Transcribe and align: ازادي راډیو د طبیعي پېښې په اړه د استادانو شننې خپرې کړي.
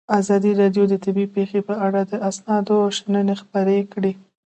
ازادي 0.19 0.51
راډیو 0.61 0.83
د 0.89 0.93
طبیعي 1.05 1.29
پېښې 1.35 1.59
په 1.67 1.73
اړه 1.85 2.01
د 2.11 2.13
استادانو 2.29 2.77
شننې 2.97 3.35
خپرې 3.41 3.79
کړي. 3.93 4.13